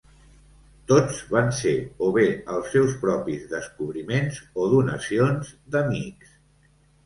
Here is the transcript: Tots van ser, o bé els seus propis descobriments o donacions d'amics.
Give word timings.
Tots 0.91 1.19
van 1.33 1.51
ser, 1.57 1.73
o 2.07 2.07
bé 2.15 2.25
els 2.55 2.73
seus 2.77 2.97
propis 3.05 3.45
descobriments 3.53 4.43
o 4.65 4.69
donacions 4.75 5.57
d'amics. 5.77 6.37